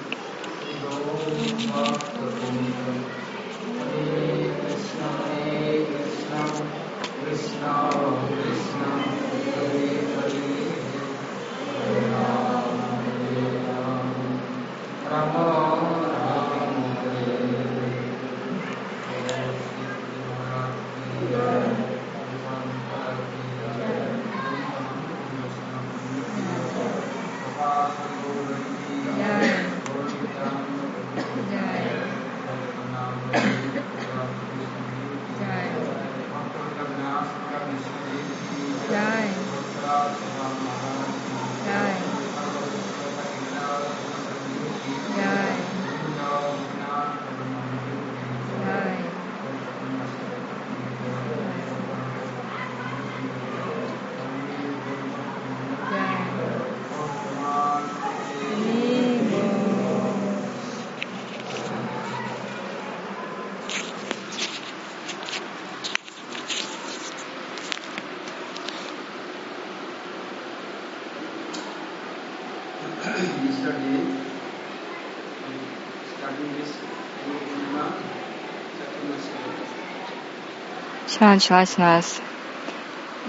[81.07, 82.21] Вчера началась у нас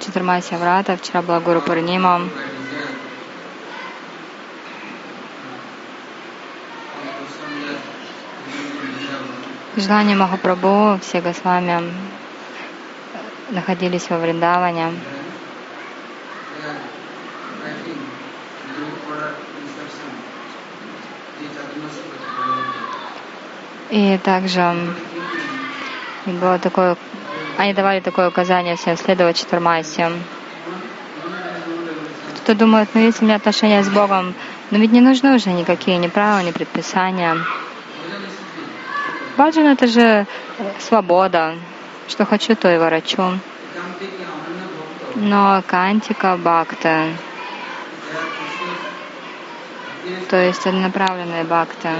[0.01, 2.23] Чатурмасия Врата, вчера была Гуру Пурнима.
[9.77, 11.93] Желание Махапрабху, все Госвами
[13.51, 14.93] находились во Вриндаване.
[23.93, 24.75] И также
[26.25, 26.97] было такое
[27.59, 30.11] они давали такое указание всем следовать Чатурмасе.
[32.37, 34.35] Кто-то думает, ну если у меня отношения с Богом,
[34.71, 37.37] но ведь не нужны уже никакие ни правила, ни предписания.
[39.37, 40.27] Баджан— это же
[40.81, 41.55] свобода.
[42.09, 43.39] Что хочу, то и ворочу.
[45.17, 47.09] Но кантика бхакта,
[50.31, 51.91] то есть однонаправленные бхакта,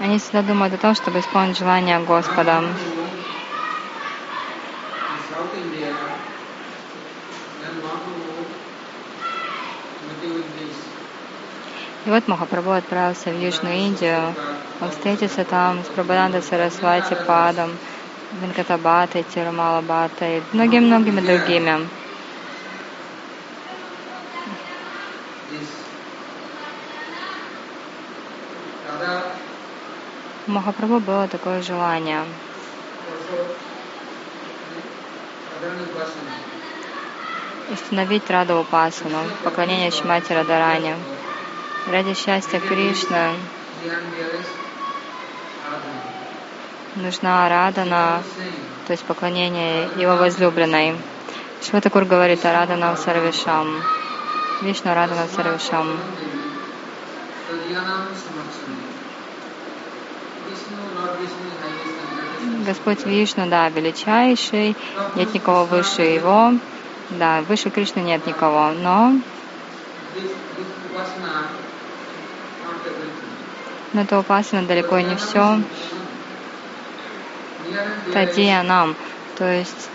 [0.00, 2.62] они всегда думают о том, чтобы исполнить желание Господа.
[12.04, 14.34] И вот Махапрабху отправился в Южную Индию.
[14.80, 17.70] Он встретился там с Прабхананда Сарасвати Падом,
[18.40, 21.88] Венкатабатой, Тирумалабатой многими-многими другими.
[30.58, 32.24] Махапрабху было такое желание.
[37.70, 40.96] Установить Раду Упасану, поклонение Шимати Радаране.
[41.86, 43.34] Ради счастья Кришны
[46.96, 48.20] нужна Радана,
[48.88, 50.96] то есть поклонение его возлюбленной.
[51.62, 53.80] Шватакур говорит о Радана Сарвишам.
[54.62, 56.00] Вишну Радана Сарвишам.
[62.68, 64.76] Господь Вишну, да, величайший,
[65.14, 66.52] нет никого выше его,
[67.08, 69.14] да, выше Кришны нет никого, но
[73.94, 75.62] но это упасана далеко не все.
[78.12, 78.94] Тадия нам,
[79.38, 79.88] то есть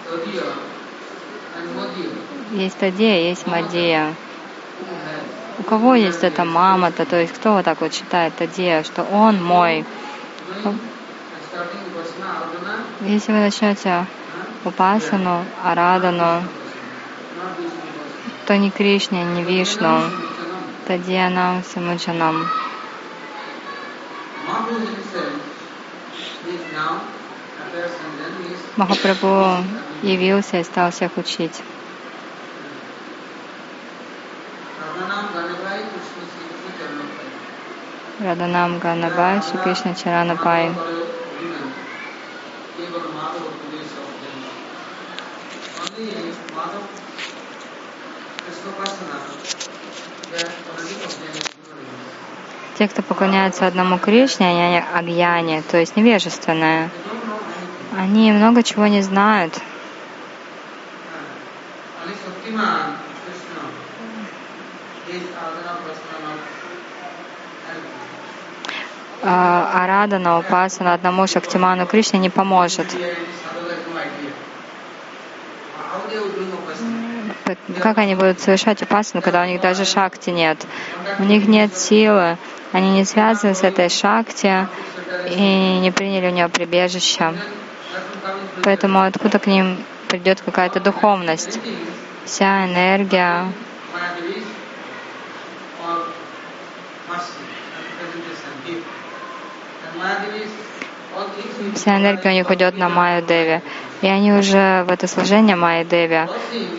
[2.54, 4.16] есть Тадия, есть Мадия.
[5.60, 9.44] у кого есть эта мама-то, то есть кто вот так вот считает Тадия, что он
[9.44, 9.86] мой.
[13.06, 14.06] Если вы начнете
[14.64, 16.42] Упасану, Арадану,
[18.48, 20.04] то ни Кришне, ни Вишну,
[20.88, 22.48] Тадьянам Самуджанам.
[28.78, 29.66] Махапрабху
[30.02, 31.62] явился и стал всех учить.
[38.20, 40.72] Раданам Ганабай, Шри Кришна Чаранапай.
[52.77, 56.89] Те, кто поклоняются одному Кришне, они агьяне, то есть невежественные.
[57.98, 59.62] Они много чего не знают.
[69.25, 72.88] А, Арадана, Упасана одному Шактиману Кришне не поможет.
[77.81, 80.66] Как они будут совершать упасану, когда у них даже шакти нет?
[81.19, 82.38] У них нет силы,
[82.72, 84.68] они не связаны с этой шакти
[85.30, 87.34] и не приняли у нее прибежище.
[88.63, 91.60] Поэтому откуда к ним придет какая-то духовность?
[92.25, 93.46] Вся энергия
[101.75, 103.62] Вся энергия у них уйдет на Майю Деви.
[104.01, 106.27] И они уже в это служение Майи Деви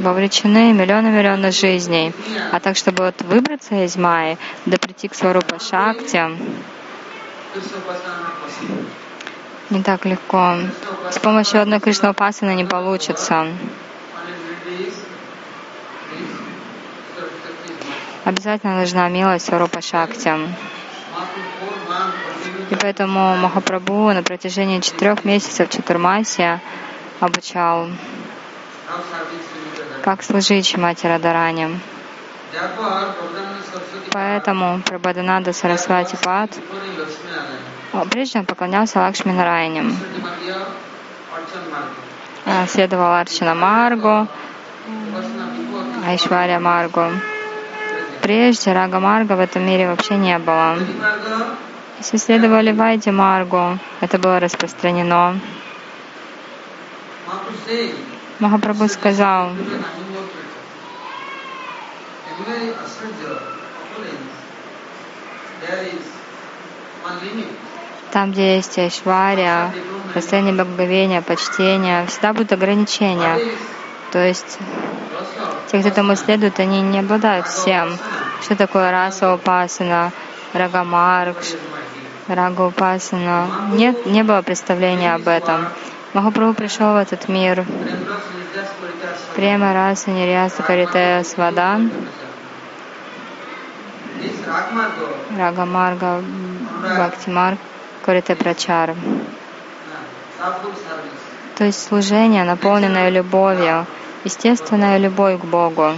[0.00, 2.12] вовлечены миллионы-миллионы жизней.
[2.52, 4.36] А так, чтобы вот выбраться из Майи,
[4.66, 6.20] да прийти к Сварупа Шакти,
[9.70, 10.56] не так легко.
[11.10, 13.46] С помощью одной Кришна Упасаны не получится.
[18.24, 20.32] Обязательно нужна милость Сварупа Шакти.
[22.70, 26.60] И поэтому Махапрабху на протяжении четырех месяцев Чатурмасия
[27.20, 27.88] обучал,
[30.02, 31.80] как служить Шимати Радаране.
[34.12, 36.50] Поэтому Прабхадананда Сарасвати Пад
[38.10, 39.84] прежде он поклонялся Лакшми Нарайне.
[42.68, 44.28] Следовал Арчана Маргу,
[46.06, 47.10] Айшвария Маргу.
[48.22, 50.78] Прежде Рага Марга в этом мире вообще не было.
[51.98, 55.38] Если следовали Вайди Маргу, это было распространено.
[58.40, 59.50] Махапрабху сказал,
[68.12, 69.72] там, где есть Айшвария,
[70.12, 73.38] состояние благоговения, почтения, всегда будут ограничения.
[74.12, 74.58] То есть
[75.70, 77.98] те, кто этому следует, они не обладают всем.
[78.42, 80.12] Что такое раса упасана,
[80.54, 81.36] рагамарк,
[82.28, 83.48] рага упасана.
[83.72, 85.66] Нет, не было представления об этом.
[86.14, 87.64] Махапрабху пришел в этот мир.
[89.34, 91.90] Према раса ниряса каритая свадан.
[95.36, 96.22] Рагамарга
[96.82, 97.58] Бхактимарг
[98.04, 98.94] Карите Прачар.
[101.56, 103.86] То есть служение, наполненное любовью,
[104.24, 105.94] естественная любовь к Богу.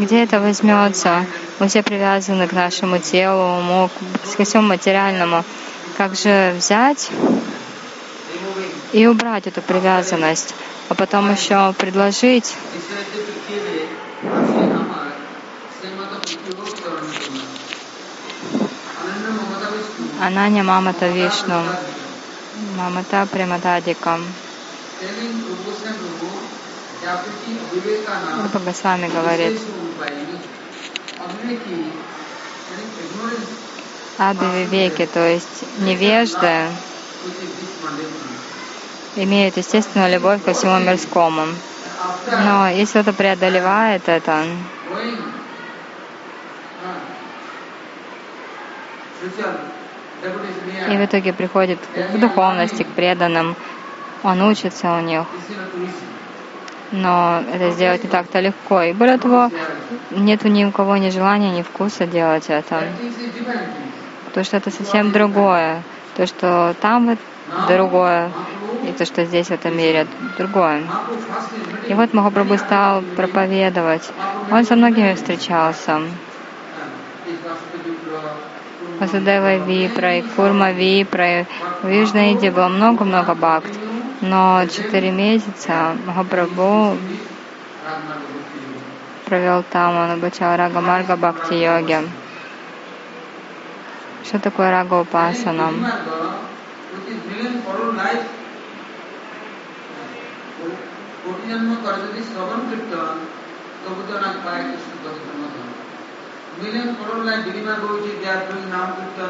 [0.00, 1.26] Где это возьмется?
[1.58, 3.90] Мы все привязаны к нашему телу, уму,
[4.34, 5.44] ко всему материальному.
[5.98, 7.10] Как же взять
[8.94, 10.54] и убрать эту привязанность,
[10.88, 12.56] а потом еще предложить
[20.18, 21.62] Ананя Мамата Вишну,
[22.78, 24.24] Мамата Прематадикам.
[28.42, 29.60] Рупа Госвами говорит,
[34.18, 36.66] Аби то есть невежды,
[39.16, 41.46] имеют естественную любовь ко всему мирскому.
[42.44, 44.44] Но если кто-то преодолевает это,
[50.88, 53.56] и в итоге приходит к духовности, к преданным,
[54.22, 55.24] он учится у них.
[56.92, 58.82] Но это сделать не так-то легко.
[58.82, 59.50] И более того,
[60.10, 62.82] нет ни у кого ни желания, ни вкуса делать это.
[64.34, 65.82] То, что это совсем другое.
[66.16, 67.16] То, что там
[67.68, 68.30] другое,
[68.88, 70.06] и то, что здесь в этом мире
[70.36, 70.82] другое.
[71.88, 74.10] И вот Махапрабху стал проповедовать.
[74.50, 76.00] Он со многими встречался.
[78.98, 81.46] Васудева Випра, и Курма Випра.
[81.82, 83.89] В Южной Индии было много-много бхакт.
[84.20, 86.98] Но четыре месяца Махапрабху
[89.24, 92.02] провел там, он обучал Рага Марга Бхакти йоге.
[94.24, 95.72] Что такое Рага Упасана?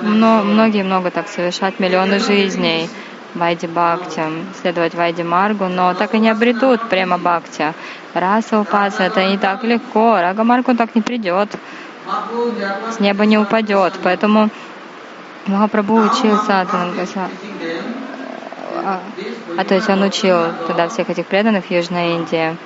[0.03, 2.91] Но многие много так совершать миллионы жизней.
[3.35, 4.23] Вайди Бхакти,
[4.61, 7.73] следовать Вайди Маргу, но так и не обретут према Бхакти.
[8.15, 10.21] Раса упаса, это не так легко.
[10.21, 11.49] Рага Маргу так не придет.
[12.91, 13.95] С неба не упадет.
[14.03, 14.51] Поэтому
[15.47, 16.69] Махапрабху учился от
[18.83, 19.01] а,
[19.59, 22.57] а то есть он учил тогда всех этих преданных Южной Индии,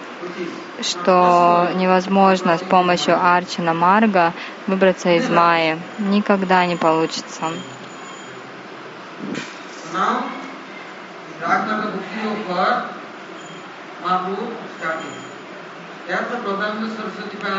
[0.80, 4.32] что невозможно с помощью Арчина Марга
[4.66, 5.78] выбраться из Майи.
[5.98, 7.46] Никогда не получится.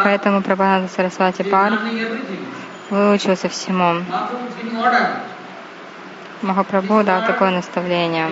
[0.04, 1.74] Поэтому Прабхананда Сарасвати Пар
[2.90, 4.04] выучился всему.
[6.42, 8.28] Махапрабху дал такое наставление.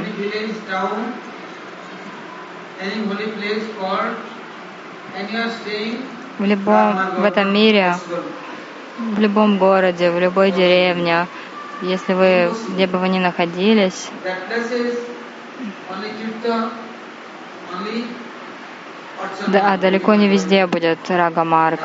[6.39, 7.95] В любом, в этом мире,
[8.97, 11.27] в любом городе, в любой деревне,
[11.81, 14.09] если вы, где бы вы ни находились,
[19.47, 21.79] да, далеко не везде будет Рагамарг,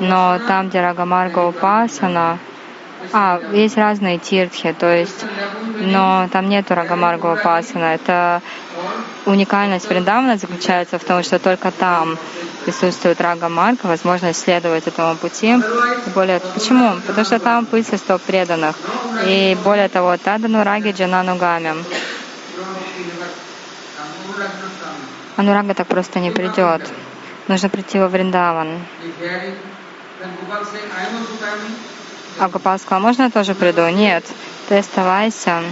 [0.00, 2.38] но там, где Рагамарга упасана,
[3.12, 5.24] а, есть разные тиртхи, то есть,
[5.80, 7.94] но там нету Рагамарга упасана.
[7.94, 8.42] Это
[9.26, 12.18] уникальность Вриндавана заключается в том, что только там
[12.64, 15.56] присутствует Рага Марка, возможность следовать этому пути.
[16.14, 16.94] Более, почему?
[17.06, 18.76] Потому что там пыль со стоп преданных.
[19.26, 21.74] И более того, Тадану Раги Джанану Гами.
[25.36, 26.82] Анурага так просто не придет.
[27.48, 28.78] Нужно прийти во Вриндаван.
[32.38, 33.86] А Гопал сказал, можно я тоже приду?
[33.88, 34.24] Нет,
[34.68, 35.62] ты оставайся,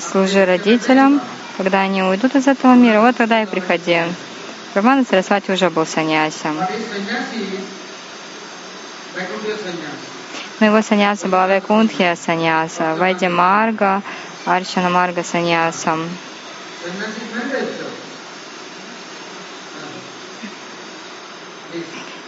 [0.00, 1.20] служи родителям,
[1.56, 4.00] когда они уйдут из этого мира, вот тогда и приходи.
[4.74, 6.56] Роман Сарасвати уже был саньясом.
[10.64, 14.00] Но его саньяса была Вайкунтхия саньяса, Вайди Марга,
[14.46, 16.08] Арчана Марга саньясом.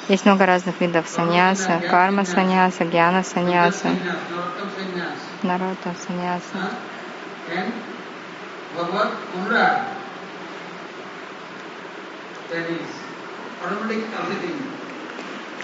[0.09, 3.97] Есть много разных видов саньяса, карма саньяса, гьяна саньяса,
[5.43, 6.59] народа саньяса.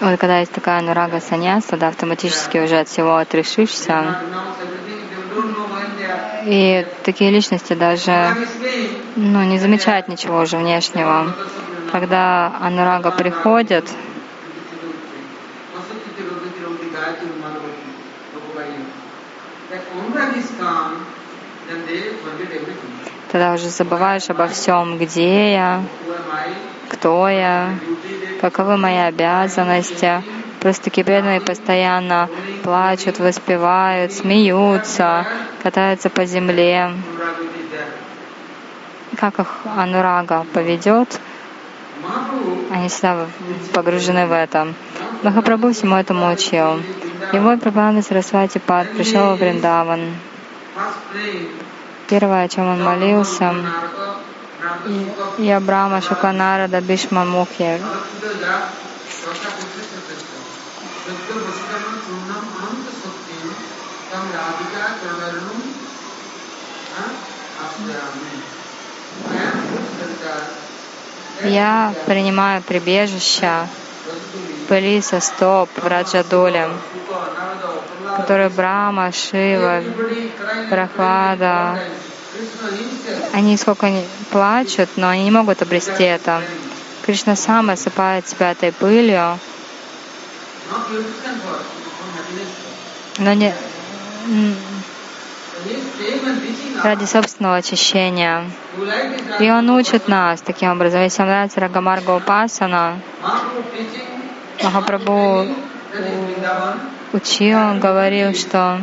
[0.03, 4.17] Вот когда есть такая нурага саньяс, тогда автоматически уже от всего отрешишься.
[6.45, 8.35] И такие личности даже
[9.15, 11.33] ну, не замечают ничего уже внешнего.
[11.89, 13.85] Когда анурага приходит,
[23.31, 25.83] Тогда уже забываешь обо всем, где я,
[26.93, 27.75] кто я,
[28.39, 30.23] каковы мои обязанности.
[30.59, 32.29] Просто такие преданные постоянно
[32.63, 35.27] плачут, воспевают, смеются,
[35.61, 36.91] катаются по земле.
[39.19, 41.19] Как их анурага поведет,
[42.71, 43.27] они всегда
[43.73, 44.73] погружены в это.
[45.23, 46.81] Махапрабху всему этому учил.
[47.31, 50.01] И вот Прабхана Сарасвати Пад пришел во Вриндаван.
[52.09, 53.53] Первое, о чем он молился,
[54.87, 57.79] и, и Абрама Шуканарада Бишма Мухья.
[71.43, 73.67] Я принимаю прибежище
[74.67, 76.69] пыли со стоп в Раджадоле
[78.17, 79.83] которые Брама, Шива,
[80.69, 81.79] Прохлада,
[83.33, 86.41] они сколько они плачут, но они не могут обрести это.
[87.05, 89.37] Кришна сам осыпает себя этой пылью,
[93.17, 93.53] но не
[96.83, 98.49] ради собственного очищения.
[99.39, 101.01] И он учит нас таким образом.
[101.01, 102.99] Если вам нравится Рагамарга Упасана,
[104.61, 105.47] Махапрабху
[107.13, 108.79] учил, он говорил, что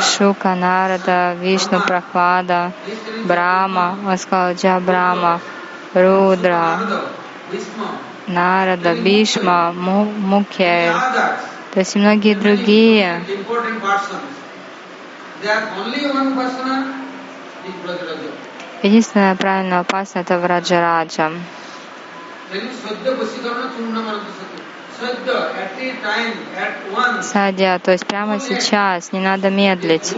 [0.00, 2.72] Шука, Нарада, Вишну, Прохлада,
[3.24, 5.40] Брама, он сказал Джа Брама,
[5.94, 6.78] Рудра,
[8.26, 10.94] Нарада, Бишма, Мукер,
[11.72, 13.24] то есть многие другие.
[18.82, 21.32] Единственное правильное опасно это Враджараджа.
[27.22, 30.14] Садья, то есть прямо сейчас, не надо медлить.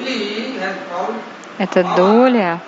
[1.59, 2.59] Это дули,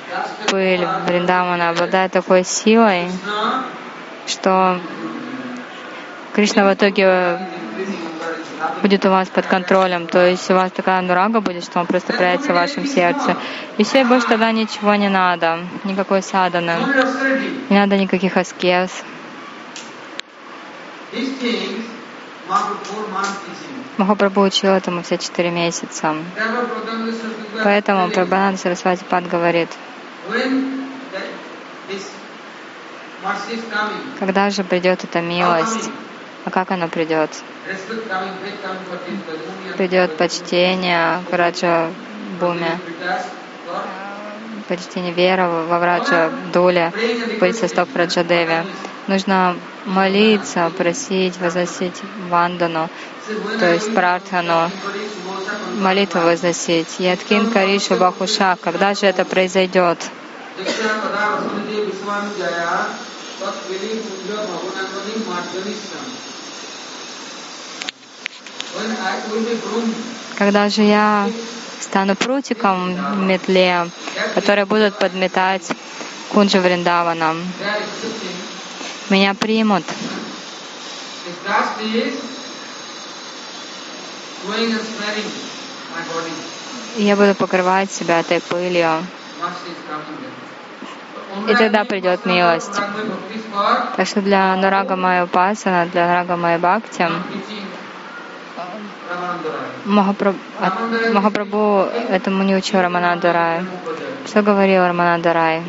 [0.49, 3.09] пыль Вриндамана обладает такой силой,
[4.27, 4.81] что
[6.33, 7.41] Кришна в итоге
[8.83, 10.07] будет у вас под контролем.
[10.07, 13.37] То есть у вас такая нурага будет, что он просто проявится в вашем сердце.
[13.79, 16.77] И все, больше тогда ничего не надо, никакой саданы,
[17.69, 18.91] не надо никаких аскез.
[23.99, 26.15] Махапрабху учил этому все четыре месяца.
[27.65, 29.69] Поэтому Прабхананда Сарасвати Пад говорит,
[34.19, 35.91] когда же придет эта милость?
[36.45, 37.31] А как она придет?
[39.77, 41.91] Придет почтение к Раджа
[42.39, 42.79] Буме,
[44.69, 46.93] почтение вера во Враджа Дуле,
[47.41, 48.65] быть со стоп Раджа Деви.
[49.07, 51.95] Нужно молиться, просить, возносить
[52.29, 52.89] вандану,
[53.59, 54.71] то есть прартхану,
[55.79, 56.99] молитву возносить.
[56.99, 59.99] Яткин Каришу Бахуша, когда же это произойдет?
[70.37, 71.29] Когда же я
[71.97, 73.89] стану прутиком в метле,
[74.35, 75.73] которые будут подметать
[76.31, 77.35] кунджа Вриндавана,
[79.09, 79.83] меня примут.
[86.99, 88.91] Я буду покрывать себя этой пылью.
[91.49, 92.79] И тогда придет милость.
[93.97, 97.09] Так что для Нурага Майя Упасана, для Нурага Майя Бхакти,
[99.85, 100.39] Махапрабху,
[101.13, 103.61] Махапрабху этому не учил Рамананда Рай.
[104.27, 105.63] Что говорил Рамананда Рай?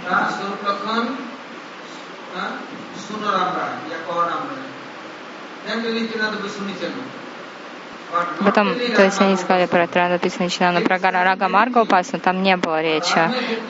[8.43, 12.81] Потом, то есть они сказали про написано но про Рага Марга Упасну там не было
[12.81, 13.19] речи.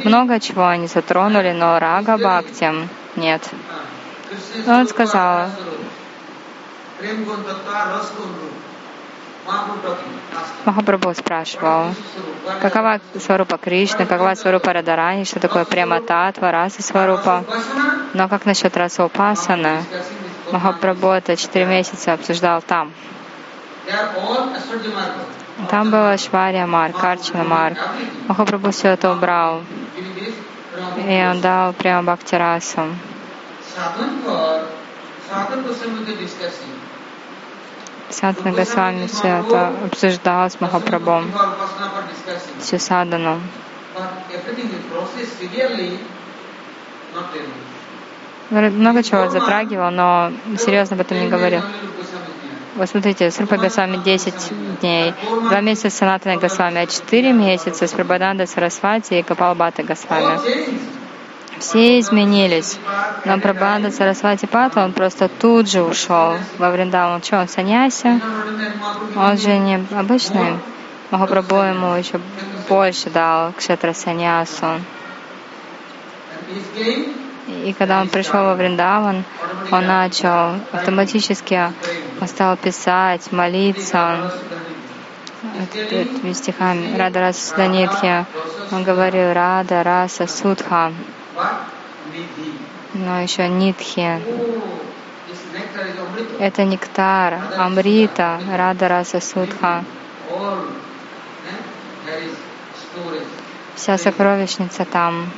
[0.04, 2.72] Много чего они затронули, но Рага Бхакти
[3.16, 3.42] нет.
[4.68, 5.50] Он сказал,
[10.66, 11.96] Махапрабху спрашивал,
[12.62, 17.46] какова сварупа Кришны, какова сварупа Радарани, что такое према татва, раса сварупа.
[18.14, 19.84] Но как насчет раса Упасана?
[20.52, 22.92] Махапрабху это четыре месяца обсуждал там.
[25.70, 27.78] Там было Швария Марк, Арчана Марк.
[28.28, 29.64] Махапрабху все это убрал.
[31.08, 32.82] И он дал прямо Бхактирасу.
[38.10, 41.32] Сатна Госвами все это обсуждал с Махапрабхом,
[42.60, 43.40] всю садану.
[48.50, 51.62] Много чего затрагивал, но серьезно об этом не говорил.
[52.76, 55.14] Вот смотрите, с Рупа Госвами 10 дней,
[55.50, 60.40] два месяца с Санатаной Госвами, а 4 месяца с Прабхаданда Сарасвати и Капалбата Госвами.
[61.60, 62.78] Все изменились.
[63.26, 67.22] Но Прабхада Сарасвати Пата, он просто тут же ушел во Вриндаван.
[67.24, 68.22] Что, он саньяси?
[69.16, 70.58] Он же не обычный.
[71.10, 72.20] Махапрабху ему еще
[72.70, 74.82] больше дал кшетра саньясу.
[77.48, 79.24] И когда он пришел во Вриндаван,
[79.72, 81.72] он начал автоматически,
[82.22, 84.32] он стал писать, молиться
[85.74, 86.98] этими стихами.
[86.98, 88.26] Рада Раса.
[88.72, 90.92] Он говорил Рада Раса Судха
[92.94, 94.22] но еще нитхи.
[96.40, 99.84] Это нектар, амрита, рада раса судха.
[103.76, 105.30] Вся сокровищница там.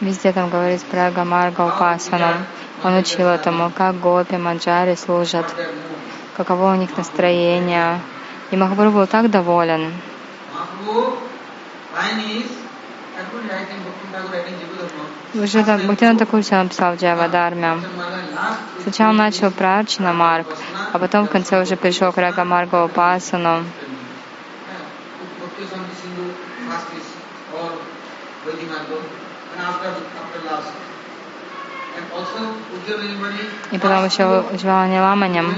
[0.00, 2.44] Везде там говорится про Гамарга Упасану.
[2.84, 5.46] Он учил этому, как гопи, манджари служат,
[6.36, 8.00] каково у них настроение.
[8.50, 9.92] И Махапрабху был так доволен.
[15.34, 17.80] Уже так, Бхактиван такой все написал в Джавадарме.
[18.82, 20.46] Сначала начал про Арчина Марк,
[20.92, 23.64] а потом в конце уже пришел к Рага Марга Упасану.
[33.72, 35.54] И потом еще Джвала Ниламанем.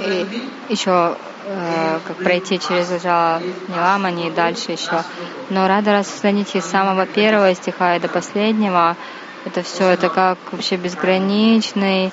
[0.00, 5.02] И еще э, как пройти через Джала Ниламани и дальше еще.
[5.50, 8.96] Но Рада Расуданити с самого первого стиха и до последнего
[9.44, 12.12] Это все, это как вообще безграничный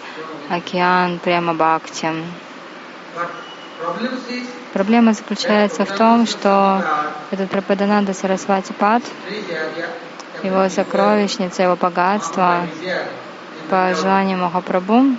[0.49, 2.07] океан прямо бхакти.
[4.75, 6.83] Проблема заключается в том, что
[7.31, 9.03] этот Прабхадананда Сарасвати Пад,
[10.43, 12.67] его сокровищница, его богатство,
[13.69, 15.15] по желанию Махапрабху,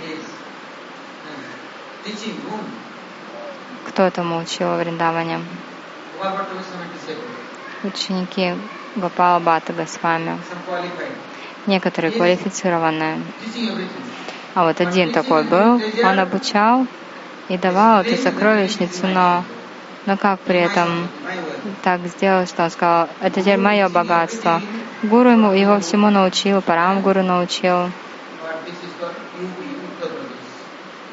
[3.88, 5.40] кто этому учил в Вриндаване?
[7.82, 8.54] Ученики
[8.94, 10.38] Гопала Бата Госвами.
[11.64, 13.22] Некоторые квалифицированные.
[14.54, 16.86] А вот один такой был, он обучал
[17.48, 19.44] и давал эту сокровищницу, но,
[20.06, 21.08] но как при этом
[21.82, 24.60] так сделал, что он сказал, это теперь мое богатство.
[25.02, 27.90] Гуру ему его всему научил, Парам Гуру научил.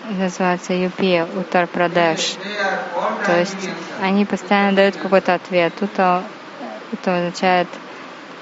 [0.10, 2.36] Называется Юпи, Уттар Прадеш.
[3.26, 3.70] То есть
[4.02, 5.74] они постоянно дают какой-то ответ.
[5.80, 6.24] Тут это
[7.06, 7.68] означает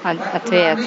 [0.02, 0.78] ответ.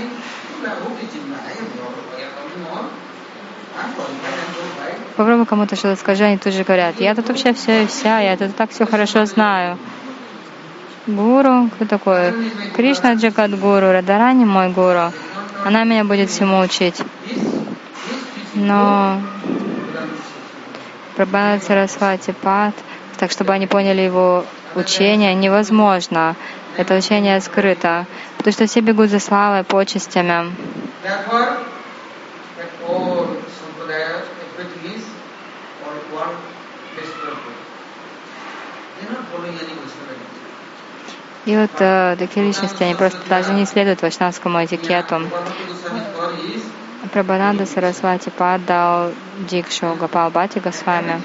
[5.16, 8.36] Попробуй кому-то что-то скажи, они тут же говорят, я тут вообще все и вся, я
[8.36, 9.78] тут так все хорошо знаю.
[11.08, 12.34] Гуру, кто такой?
[12.76, 15.12] Кришна Джагат Гуру, Радарани мой гуру.
[15.64, 17.02] Она меня будет всему учить.
[18.56, 19.22] Но
[21.16, 22.74] Прабхана Сарасвати Пад,
[23.18, 26.36] так чтобы они поняли его учение, невозможно.
[26.76, 28.06] Это учение скрыто,
[28.38, 30.52] потому что все бегут за славой, почестями.
[41.46, 45.22] И вот э, такие личности, они просто даже не следуют вайшнавскому этикету.
[47.14, 49.12] Прабхананда Сарасвати Пад дал
[49.50, 51.22] Дикшу Гапал Бати Госвами.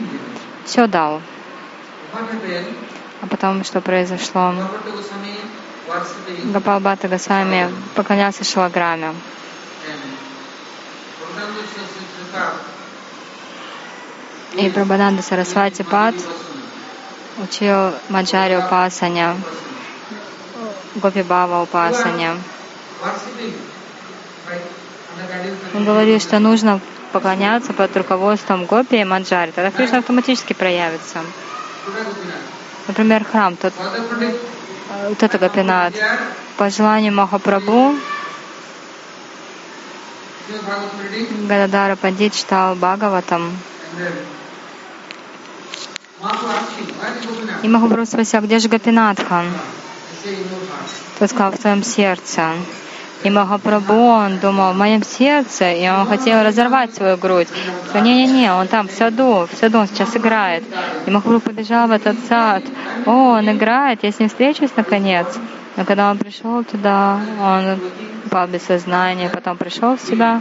[0.67, 1.23] Все дал.
[3.23, 4.55] А потом что произошло?
[6.45, 9.15] Гапал Бата Госвами поклонялся Шалаграме.
[14.53, 16.15] И Прабхананда Сарасвати Пад
[17.43, 19.35] учил Маджари Упасаня,
[20.97, 22.37] Гопи Бава Упасаня.
[25.75, 26.81] Он говорил, что нужно
[27.13, 31.21] поклоняться под руководством Гопи и Маджари, тогда Кришна автоматически проявится.
[32.89, 33.73] Например, храм, тот,
[35.09, 35.95] вот это Гопинат.
[36.57, 37.95] По желанию Махапрабху
[41.49, 43.57] Гададара Пандит читал Бхагаватам.
[47.63, 49.47] И Махапрабху спросил, где же Гопинатхан?
[51.17, 52.53] Сказал, в твоем сердце.
[53.23, 57.49] И Махапрабху, он думал в моем сердце, и он хотел разорвать свою грудь.
[57.89, 60.65] Сказал, не-не-не, он там в саду, в саду он сейчас играет.
[61.07, 62.63] И Махапрабху побежал в этот сад.
[63.05, 65.27] О, он играет, я с ним встречусь наконец.
[65.77, 67.79] Но когда он пришел туда, он
[68.25, 70.41] упал без сознания, потом пришел в себя,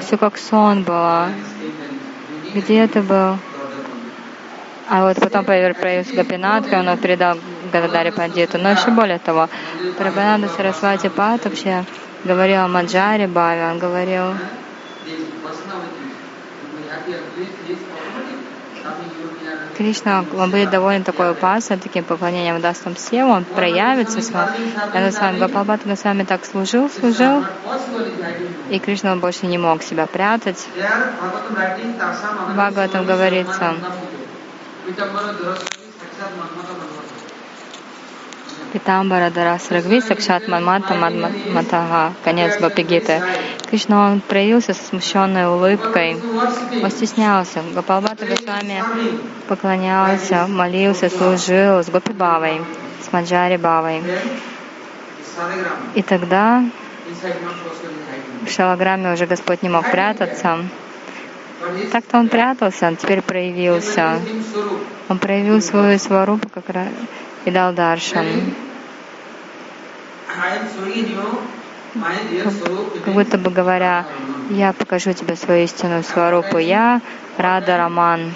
[0.00, 1.28] все как сон было.
[2.54, 3.38] Где это был?
[4.90, 7.36] А вот потом появился Гапинатка, он передал
[7.70, 8.58] Гададари Пандиту.
[8.58, 9.48] Но еще более того,
[9.98, 11.84] Прабхананда Сарасвати Пат вообще
[12.24, 14.34] говорил о Маджаре Баве, он говорил,
[19.76, 24.30] Кришна, он будет доволен такой упасой, таким поклонением, он даст вам силу, он проявится с
[24.30, 24.50] вами.
[24.92, 27.44] Я с вами Гапалбат с вами так служил, служил,
[28.70, 30.66] и Кришна он больше не мог себя прятать.
[32.54, 33.74] Бхагаватам говорится,
[38.72, 42.12] Питамбара Дарас Рагви Сакшат Мамата Матага.
[42.24, 43.22] Конец Бапигиты.
[43.70, 46.16] Кришна, он проявился со смущенной улыбкой.
[46.82, 47.62] Он стеснялся.
[47.74, 48.82] Гопалбата Госвами
[49.48, 52.60] поклонялся, молился, служил с Гопибавой,
[53.02, 54.02] с Маджари Бавой.
[55.94, 56.64] И тогда
[58.46, 60.58] в Шалаграме уже Господь не мог прятаться.
[61.90, 64.18] Так-то он прятался, он теперь проявился.
[65.08, 66.88] Он проявил свою сварупу как раз
[67.44, 68.26] и дал даршан.
[73.04, 74.06] Как будто бы говоря,
[74.50, 76.58] я покажу тебе свою истинную сварупу.
[76.58, 77.00] Я
[77.36, 78.32] Рада Раман.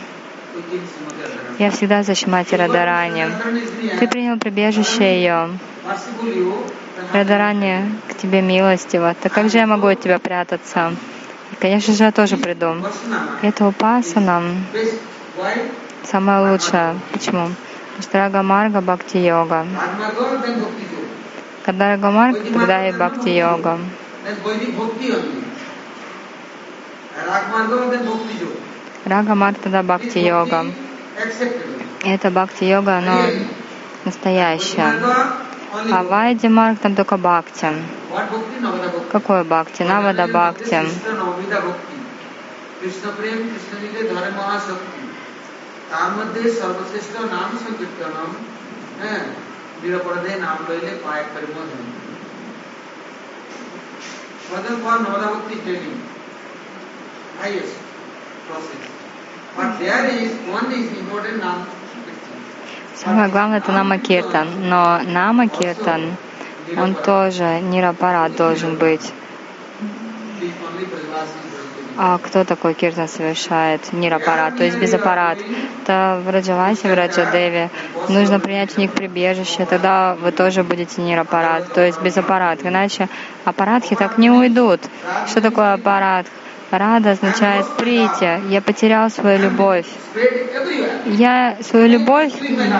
[1.58, 3.26] Я всегда за Шимати Радарани.
[3.98, 5.50] Ты принял прибежище ее.
[7.12, 9.14] Радарани к тебе милостиво.
[9.20, 10.94] Так как же я могу от тебя прятаться?
[11.52, 12.76] И, конечно же, я тоже приду.
[13.42, 14.42] Это упасана
[16.04, 16.96] самое лучшее.
[17.12, 17.48] Почему?
[17.96, 19.66] Потому что Рага Марга Бхакти Йога.
[21.64, 23.78] Когда Рага Марга, тогда и Бхакти Йога.
[29.04, 30.66] Рага Марга тогда Бхакти Йога.
[32.04, 33.18] Это Бхакти Йога, оно
[34.06, 34.94] настоящее.
[35.90, 37.66] А Вайди Марг там только Бхакти.
[39.10, 39.82] Какое бхакти?
[39.82, 40.80] Навада бхакти.
[45.91, 48.31] তার মধ্যে সর্বশ্রেষ্ঠ নাম সংকীর্তনম
[49.01, 49.23] হ্যাঁ
[49.81, 51.69] নিরপরাধে নাম লইলে পায় পরিমোধ
[54.49, 55.97] Further for Navadavakti training,
[57.37, 57.75] highest
[58.47, 58.83] process.
[59.57, 61.59] But there is one is important naam
[62.95, 66.15] Самое главное это нама киртан, но нама киртан,
[66.77, 69.13] он тоже нирапарат должен быть.
[71.98, 73.92] А кто такой киртан совершает?
[73.92, 75.38] Нирапарат, то есть без аппарат.
[75.82, 77.70] Это в Раджавасе, в Раджадеве.
[78.08, 82.60] Нужно принять у них прибежище, тогда вы тоже будете нирапарат, то есть без аппарат.
[82.62, 83.08] Иначе
[83.44, 84.80] аппаратхи так не уйдут.
[85.26, 86.26] Что такое аппарат?
[86.70, 88.48] Рада означает прийти.
[88.48, 89.84] Я потерял свою любовь.
[91.04, 92.32] Я свою любовь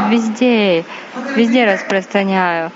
[0.08, 0.84] везде,
[1.36, 2.70] везде распространяю,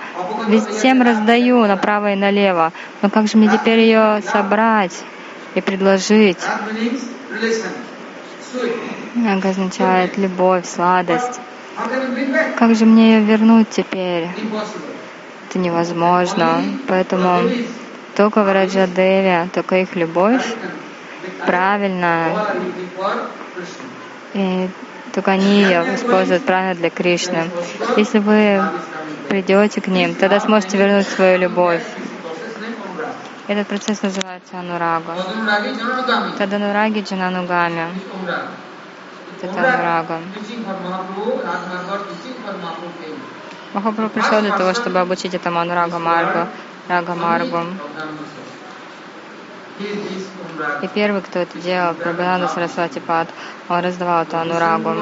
[0.71, 2.73] всем раздаю направо и налево.
[3.01, 4.93] Но как же мне теперь ее собрать?
[5.57, 6.39] И предложить.
[9.27, 11.41] Это означает любовь, сладость.
[12.59, 14.29] Как же мне ее вернуть теперь?
[15.49, 16.63] Это невозможно.
[16.87, 17.51] Поэтому
[18.15, 20.45] только в Раджадеве, только их любовь
[21.45, 22.33] правильная.
[24.35, 24.69] И
[25.13, 27.45] только они ее используют правильно для Кришны.
[27.97, 28.63] Если вы
[29.29, 31.83] придете к ним, тогда сможете вернуть свою любовь.
[33.49, 35.15] Этот процесс называется анурага.
[36.37, 37.89] Таданураги джананугами.
[39.41, 40.21] Это анурага.
[43.73, 46.49] Махапрабху пришел для того, чтобы обучить этому анурага маргу,
[46.89, 47.59] рага маргу.
[50.83, 53.29] И первый, кто это делал, Прабхананда Сарасвати Пад,
[53.69, 54.95] он раздавал эту анурагу.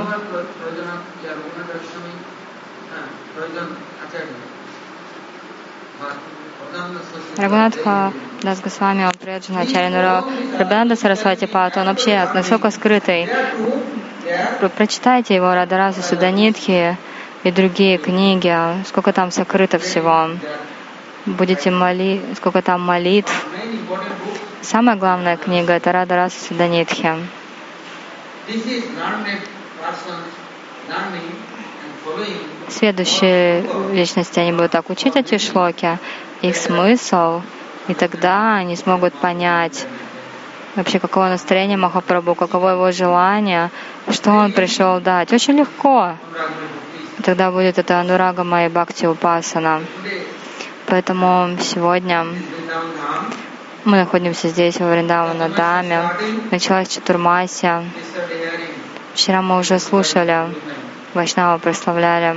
[7.36, 10.22] Рагунатха Дас Госвами, он предан Ачарья
[10.58, 13.28] Рабинанда Сарасвати Пат, он вообще настолько скрытый.
[14.76, 16.96] Прочитайте его Радараса Суданитхи
[17.42, 18.56] и другие книги,
[18.86, 20.30] сколько там сокрыто всего.
[21.26, 23.46] Будете молить, сколько там молитв.
[24.62, 27.12] Самая главная книга— это Радараса Суданитхи.
[32.68, 35.98] Следующие личности, они будут так учить эти шлоки,
[36.42, 37.42] их смысл,
[37.88, 39.86] и тогда они смогут понять
[40.76, 43.70] вообще, какое настроение Махапрабху, каково его желание,
[44.10, 45.32] что он пришел дать.
[45.32, 46.16] Очень легко.
[47.18, 49.82] И тогда будет это Анурага Майя Бхакти Упасана.
[50.86, 52.26] Поэтому сегодня
[53.84, 56.10] мы находимся здесь, во Вриндавана Даме.
[56.50, 57.84] Началась Чатурмасия.
[59.14, 60.48] Вчера мы уже слушали,
[61.14, 62.36] Вайшнава прославляли.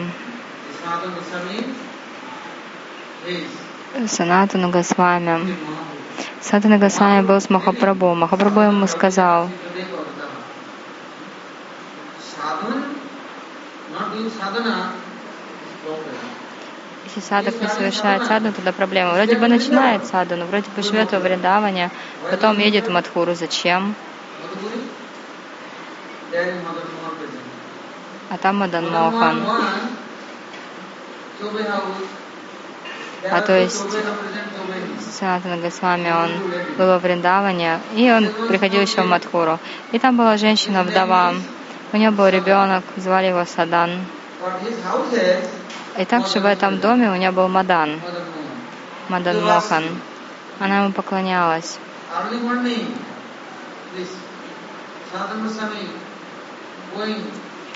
[4.07, 5.55] Санатану Госвами.
[6.41, 8.13] Санатана Госвами был с Махапрабху.
[8.13, 9.49] Махапрабху ему сказал,
[17.05, 19.13] если садок не совершает саду, тогда проблема.
[19.13, 21.89] Вроде бы начинает саду, но вроде бы живет во Вриндаване,
[22.29, 23.33] потом едет в Мадхуру.
[23.33, 23.95] Зачем?
[28.29, 29.43] А там Мадан Мохан.
[33.29, 33.83] А то есть
[35.17, 36.31] Санатана Госвами, он
[36.77, 39.59] был во Вриндаване, и он приходил еще в Мадхуру.
[39.91, 41.33] И там была женщина-вдова,
[41.93, 44.05] у нее был ребенок, звали его Садан.
[45.97, 47.99] И также в этом доме у нее был Мадан,
[49.09, 49.83] Мадан Мохан.
[50.59, 51.79] Она ему поклонялась.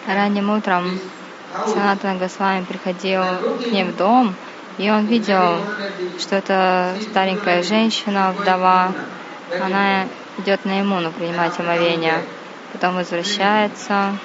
[0.08, 1.00] Ранним утром
[1.66, 3.24] Санатана Госвами приходил
[3.60, 4.36] к ней в дом,
[4.78, 5.58] и он видел,
[6.20, 8.94] что это старенькая женщина, вдова,
[9.60, 12.24] она идет на иммуну принимать омовение.
[12.74, 14.18] Потом возвращается,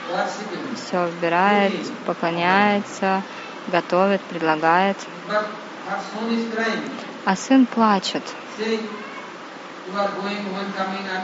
[0.77, 1.75] все убирает,
[2.07, 3.23] поклоняется,
[3.67, 4.97] готовит, предлагает.
[7.25, 8.23] А сын плачет.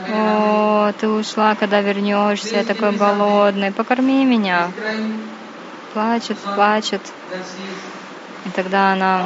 [0.09, 4.71] О, ты ушла, когда вернешься, я такой голодный, покорми меня.
[5.93, 7.01] Плачет, плачет.
[8.45, 9.25] И тогда она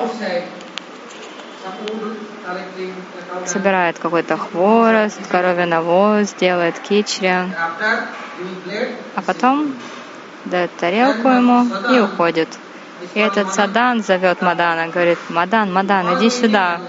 [3.46, 7.28] собирает какой-то хворост, коровий навоз, делает кичри,
[9.16, 9.74] а потом
[10.46, 12.50] дает тарелку ему и уходит.
[13.14, 16.82] И этот Садан зовет Мадана, говорит, Мадан, Мадан, иди сюда.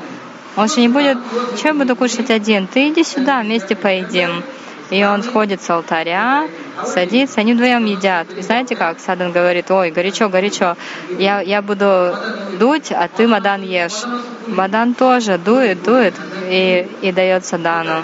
[0.58, 1.18] Он же не будет,
[1.56, 2.66] что я буду кушать один?
[2.66, 4.42] Ты иди сюда, вместе поедим.
[4.90, 6.48] И он сходит с алтаря,
[6.84, 8.26] садится, они вдвоем едят.
[8.36, 8.98] И знаете как?
[8.98, 10.76] Садан говорит, ой, горячо, горячо,
[11.16, 12.16] я, я буду
[12.58, 14.02] дуть, а ты, Мадан, ешь.
[14.48, 16.14] Мадан тоже дует, дует
[16.48, 18.02] и, и дает Садану.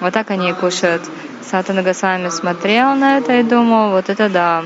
[0.00, 1.02] Вот так они и кушают.
[1.42, 4.64] Сатана Госвами смотрел на это и думал, вот это да.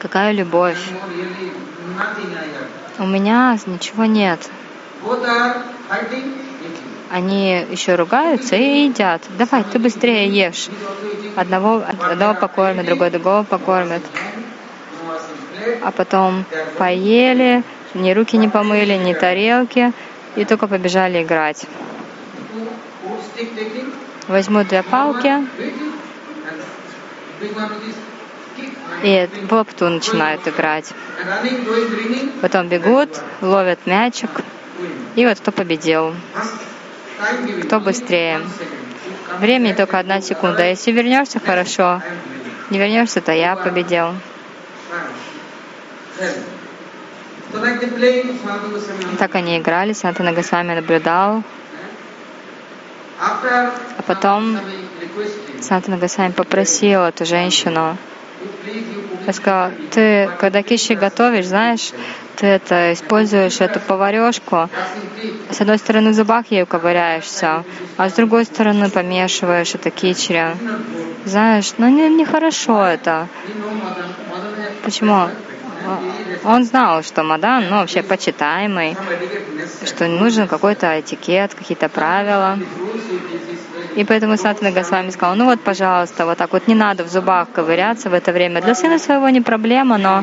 [0.00, 0.78] Какая любовь.
[2.98, 4.50] У меня ничего нет.
[7.10, 9.22] Они еще ругаются и едят.
[9.38, 10.68] Давай, ты быстрее ешь.
[11.36, 14.02] Одного, одного покормят, другой другого покормят.
[15.82, 16.44] А потом
[16.78, 17.62] поели,
[17.94, 19.92] ни руки не помыли, ни тарелки,
[20.34, 21.66] и только побежали играть.
[24.28, 25.46] Возьмут две палки
[29.02, 30.92] и в начинают играть.
[32.40, 34.30] Потом бегут, ловят мячик,
[35.14, 36.14] и вот кто победил.
[37.64, 38.40] Кто быстрее.
[39.38, 40.64] Времени только одна секунда.
[40.68, 42.02] Если вернешься, хорошо.
[42.70, 44.12] Не вернешься, то я победил.
[49.18, 51.42] Так они играли, Санта Нагасвами наблюдал.
[53.18, 54.58] А потом
[55.60, 57.96] Санта Нагасвами попросил эту женщину,
[59.26, 61.90] я сказала, ты, когда киши готовишь, знаешь,
[62.36, 64.68] ты это используешь эту поварешку,
[65.50, 67.64] с одной стороны в зубах ею ковыряешься,
[67.96, 70.56] а с другой стороны помешиваешь это кичери.
[71.24, 73.28] Знаешь, ну не, нехорошо это.
[74.84, 75.28] Почему?
[76.44, 78.96] Он знал, что Мадан, ну, вообще почитаемый,
[79.84, 82.58] что нужен какой-то этикет, какие-то правила.
[83.96, 87.48] И поэтому Сатана Госвами сказал, ну вот, пожалуйста, вот так вот не надо в зубах
[87.50, 88.60] ковыряться в это время.
[88.60, 90.22] Для сына своего не проблема, но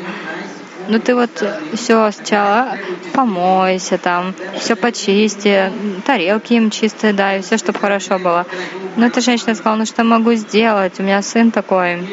[0.88, 1.32] ну ты вот
[1.74, 2.78] все сначала
[3.14, 5.72] помойся там, все почисти,
[6.06, 8.46] тарелки им чистые дай, все, чтобы хорошо было.
[8.96, 12.04] Но эта женщина сказала, ну что могу сделать, у меня сын такой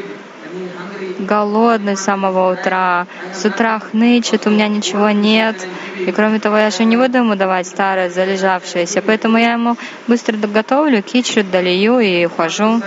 [1.18, 5.56] голодный с самого утра, с утра хнычет, у меня ничего нет.
[5.98, 10.36] И кроме того, я же не буду ему давать старое, залежавшееся, поэтому я ему быстро
[10.36, 12.80] готовлю, кичу, долью и ухожу.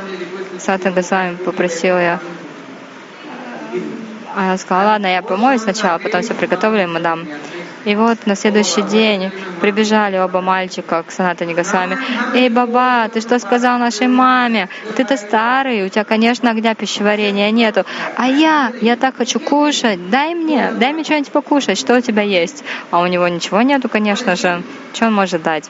[0.60, 2.19] Сата Госвами попросила я
[4.36, 7.28] она сказала, ладно, я помою сначала, потом все приготовлю ему дам.
[7.86, 11.98] И вот на следующий день прибежали оба мальчика к Санатане Госвами.
[12.34, 14.69] «Эй, баба, ты что сказал нашей маме?
[14.96, 17.86] Ты-то старый, у тебя, конечно, огня пищеварения нету.
[18.15, 20.10] А я, я так хочу кушать.
[20.10, 23.89] Дай мне, дай мне что-нибудь покушать, что у тебя есть?» А у него ничего нету,
[23.89, 24.62] конечно же.
[24.93, 25.69] Что он может дать?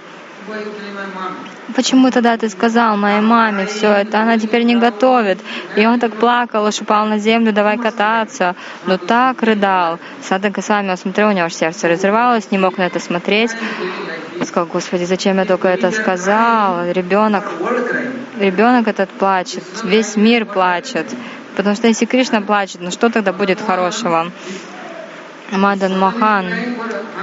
[1.76, 4.22] Почему тогда ты сказал моей маме все это?
[4.22, 5.40] Она теперь не готовит.
[5.76, 8.56] И он так плакал, аж упал на землю, давай кататься.
[8.86, 10.00] Но так рыдал.
[10.22, 13.52] Садак сами он смотрел, у него аж сердце разрывалось, не мог на это смотреть.
[14.42, 16.92] Сказал, Господи, зачем я только это сказал?
[16.92, 17.46] Ребенок,
[18.40, 21.08] ребенок этот плачет, весь мир плачет.
[21.56, 24.32] Потому что если Кришна плачет, ну что тогда будет хорошего?
[25.52, 26.46] Мадан Махан.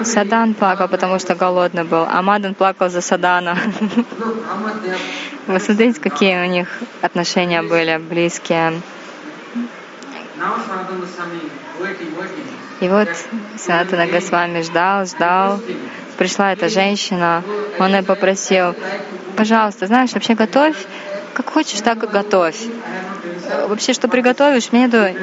[0.05, 3.57] Садан плакал, потому что голодный был, а Мадан плакал за Садана.
[5.47, 6.69] Вы смотрите, какие у них
[7.03, 8.81] отношения были близкие.
[12.81, 13.09] И вот
[13.59, 15.61] Санатана Госвами ждал, ждал.
[16.17, 17.43] Пришла эта женщина,
[17.79, 18.75] он ее попросил,
[19.37, 20.77] пожалуйста, знаешь, вообще готовь,
[21.35, 22.59] как хочешь, так и готовь.
[23.69, 25.15] Вообще, что приготовишь, мне это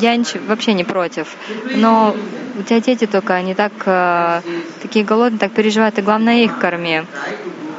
[0.00, 1.36] я вообще не против.
[1.74, 2.14] Но
[2.58, 4.40] у тебя дети только, они так, э,
[4.82, 7.02] такие голодные, так переживают, ты главное их корми.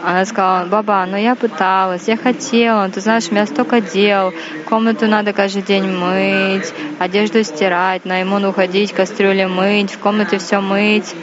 [0.04, 4.34] Она сказала, баба, ну я пыталась, я хотела, ты знаешь, у меня столько дел,
[4.66, 10.62] комнату надо каждый день мыть, одежду стирать, на иммун уходить, кастрюли мыть, в комнате все
[10.62, 11.14] мыть,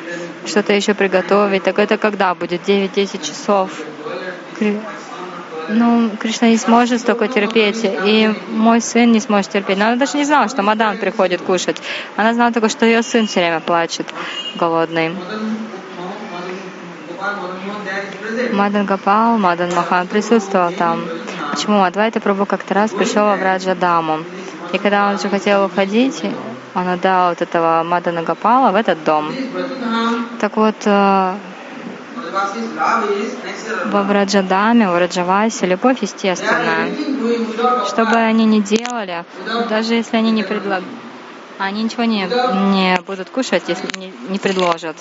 [0.46, 1.62] что-то еще приготовить.
[1.62, 2.68] Так это когда будет?
[2.68, 3.70] 9-10 часов.
[5.68, 9.78] Ну, Кришна не сможет столько терпеть, и мой сын не сможет терпеть.
[9.78, 11.76] Но она даже не знала, что Мадан приходит кушать.
[12.16, 14.06] Она знала только, что ее сын все время плачет,
[14.56, 15.14] голодный.
[18.52, 21.04] Мадан Гапал, Мадан Махан присутствовал там.
[21.50, 21.82] Почему?
[21.82, 24.24] Адвайта Прабhu как-то раз пришел во Враджадаму.
[24.72, 26.22] И когда он уже хотел уходить,
[26.74, 29.32] он отдал вот этого Мадана Гапала в этот дом.
[30.40, 31.34] Так вот, э,
[33.86, 36.90] во Враджадаме, в Раджавасе любовь естественная.
[37.86, 39.24] Что бы они ни делали,
[39.68, 40.84] даже если они не предлагают,
[41.58, 42.26] они ничего не,
[42.72, 44.96] не будут кушать, если не, не предложат.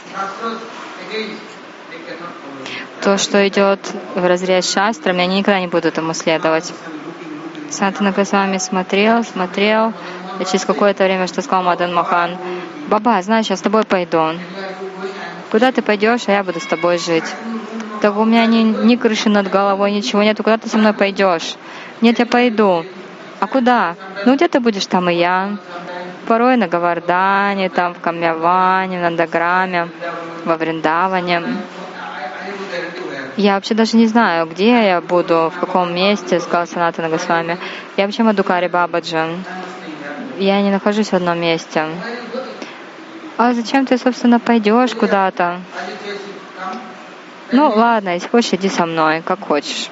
[3.01, 3.79] То, что идет
[4.15, 6.71] в разрез шастрами, они никогда не будут ему следовать.
[7.69, 9.93] Сантана Госвами смотрел, смотрел,
[10.39, 12.37] и через какое-то время что сказал Мадан Махан,
[12.87, 14.35] «Баба, знаешь, я с тобой пойду.
[15.53, 17.35] Куда ты пойдешь, а я буду с тобой жить».
[18.01, 20.37] Так у меня ни, ни крыши над головой, ничего нет.
[20.37, 21.55] Куда ты со мной пойдешь?
[22.01, 22.83] Нет, я пойду.
[23.39, 23.95] А куда?
[24.25, 25.57] Ну, где ты будешь, там и я.
[26.27, 29.89] Порой на Гавардане, там в Камьяване, на Даграме,
[30.43, 31.43] во Вриндаване.
[33.37, 37.59] Я вообще даже не знаю, где я буду, в каком месте, сказал Санатана Госвами.
[37.95, 39.45] Я вообще Мадукари Бабаджан.
[40.39, 41.85] Я не нахожусь в одном месте.
[43.37, 45.59] А зачем ты, собственно, пойдешь куда-то?
[47.51, 49.89] Ну, ладно, если хочешь, иди со мной, как хочешь.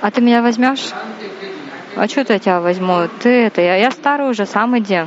[0.00, 0.90] А ты меня возьмешь?
[1.96, 3.08] А что я тебя возьму?
[3.22, 5.00] Ты это, я, я старый уже, сам иди.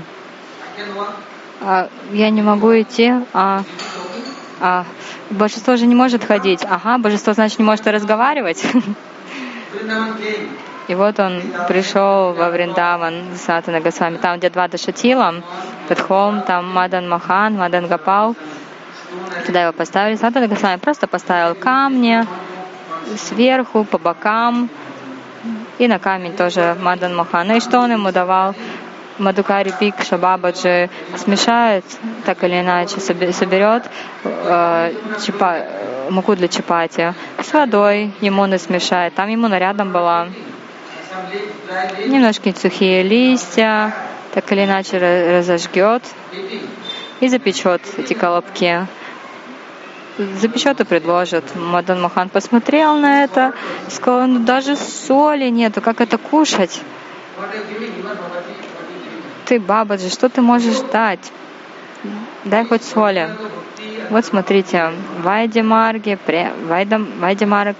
[1.61, 3.63] А, я не могу идти, а,
[4.59, 4.85] а
[5.29, 6.65] божество же не может ходить.
[6.67, 8.65] Ага, божество, значит, не может разговаривать.
[10.91, 13.47] И вот он пришел во Вриндаван с
[13.79, 15.35] Госвами, там, где два Дашатила,
[15.85, 18.35] этот холм, там Мадан Махан, Мадан Гапал.
[19.45, 20.17] Туда его поставили.
[20.17, 22.25] Сатана Госвами просто поставил камни
[23.15, 24.69] сверху, по бокам,
[25.77, 27.49] и на камень тоже Мадан Махан.
[27.53, 28.53] И что он ему давал?
[29.17, 31.85] Мадукари Пик Шабабаджи смешает,
[32.25, 33.83] так или иначе, соберет
[34.25, 34.93] э,
[35.25, 35.55] чипа,
[36.09, 39.15] муку для чапати с водой, не смешает.
[39.15, 40.27] Там ему нарядом была
[42.07, 43.93] немножко сухие листья,
[44.33, 44.97] так или иначе
[45.37, 46.03] разожгет
[47.19, 48.87] и запечет эти колобки.
[50.17, 51.55] Запечет и предложит.
[51.55, 53.53] Мадан Махан посмотрел на это,
[53.89, 56.81] сказал, ну даже соли нету, как это кушать?
[59.45, 61.31] Ты, Бабаджи, что ты можешь дать?
[62.43, 63.29] Дай хоть соли.
[64.11, 66.19] Вот смотрите, Вайди Марги,
[67.17, 67.77] Вайди Марг,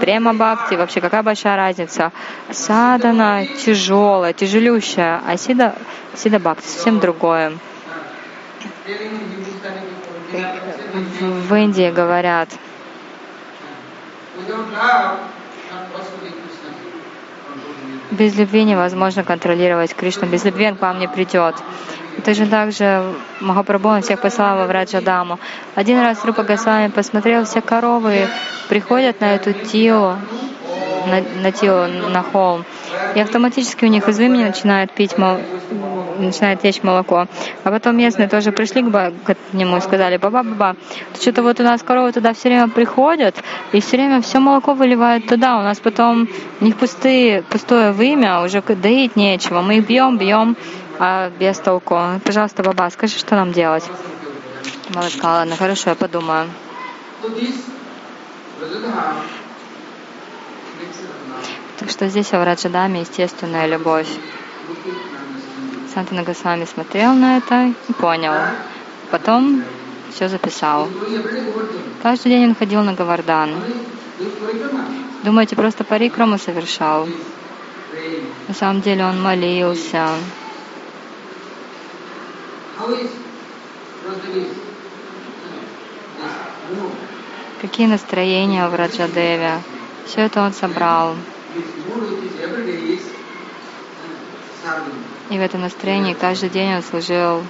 [0.00, 2.12] Према Бхакти, вообще какая большая разница.
[2.52, 5.74] Садана тяжелая, тяжелющая, а Сида,
[6.14, 7.54] Сида Бхакти совсем другое.
[11.20, 12.48] В Индии говорят,
[18.12, 21.56] без любви невозможно контролировать Кришну, без любви он к вам не придет.
[22.24, 25.38] Точно так же Махапрабху он всех послал во Враджадаму.
[25.74, 28.28] Один раз Рупа Госвами посмотрел, все коровы
[28.68, 30.16] приходят на эту тилу,
[31.06, 32.64] на, на тилу, на холм,
[33.14, 35.38] и автоматически у них из вымени начинают пить мол,
[36.18, 37.26] начинает течь молоко.
[37.64, 40.76] А потом местные тоже пришли к, к нему и сказали, баба, баба,
[41.20, 43.34] что-то вот у нас коровы туда все время приходят,
[43.72, 45.58] и все время все молоко выливают туда.
[45.58, 46.28] У нас потом
[46.60, 49.60] у них пустые, пустое вымя, уже доить нечего.
[49.60, 50.56] Мы их бьем, бьем,
[51.04, 51.98] а без толку.
[52.24, 53.82] Пожалуйста, баба, скажи, что нам делать?
[54.94, 56.48] Мама сказала, ладно, хорошо, я подумаю.
[61.80, 64.06] Так что здесь в Раджадаме естественная любовь.
[65.92, 68.34] Санта Нагасвами смотрел на это и понял.
[69.10, 69.64] Потом
[70.12, 70.88] все записал.
[72.00, 73.50] Каждый день он ходил на Гавардан.
[75.24, 77.08] Думаете, просто парикраму совершал?
[78.46, 80.06] На самом деле он молился.
[87.60, 89.60] Какие настроения в Раджадеве?
[90.06, 91.14] Все это он собрал.
[95.30, 97.44] И в этом настроении каждый день он служил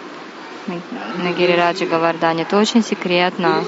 [0.66, 2.42] на Гирираджи Гавардане.
[2.42, 3.64] Это очень секретно.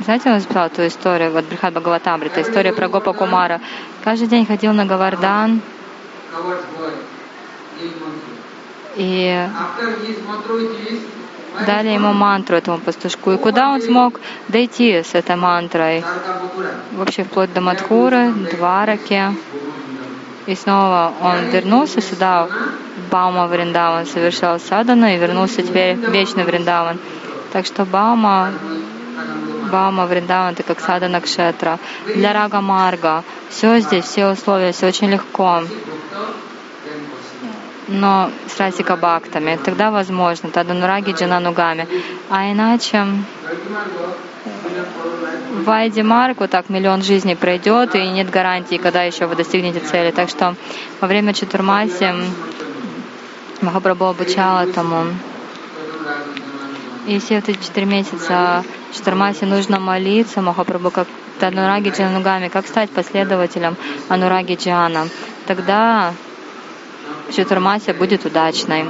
[0.00, 3.60] Знаете, он записал эту историю, вот Брихат Бхагаватамри, это история про Гопа Кумара.
[4.04, 5.62] Каждый день ходил на Гавардан,
[8.96, 9.48] и
[11.66, 13.32] дали ему мантру этому пастушку.
[13.32, 16.04] И куда он смог дойти с этой мантрой?
[16.92, 19.22] Вообще вплоть до Мадхуры, Двараки.
[20.46, 26.44] И снова он вернулся сюда, в Баума Вриндаван, совершал садану и вернулся теперь в вечный
[26.44, 26.98] Вриндаван.
[27.52, 28.52] Так что Баума,
[29.72, 31.78] Баума Вриндаван это как садана кшетра.
[32.14, 35.62] Для Рага Марга все здесь, все условия, все очень легко
[37.88, 41.86] но с расика бхактами, тогда возможно, тогда нураги джананугами.
[42.30, 43.06] А иначе
[45.64, 49.80] в Айди Марк вот так миллион жизней пройдет, и нет гарантии, когда еще вы достигнете
[49.80, 50.10] цели.
[50.10, 50.54] Так что
[51.00, 52.12] во время Чатурмаси
[53.62, 55.06] Махапрабху обучал этому.
[57.06, 61.08] И все эти четыре месяца Чатурмаси нужно молиться Махапрабху как
[61.38, 63.76] Танураги Джанугами, как стать последователем
[64.08, 65.08] Анураги Джана.
[65.46, 66.12] Тогда
[67.30, 68.84] ситуация будет удачной.